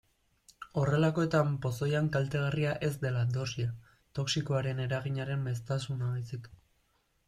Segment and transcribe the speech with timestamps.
[0.81, 3.71] Horrelakoetan pozoian kaltegarria ez dela dosia,
[4.21, 6.55] toxikoaren eraginaren maiztasuna baizik.